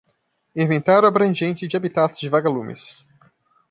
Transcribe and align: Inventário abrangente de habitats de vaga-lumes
Inventário 0.55 1.07
abrangente 1.07 1.67
de 1.67 1.77
habitats 1.77 2.19
de 2.19 2.27
vaga-lumes 2.27 3.05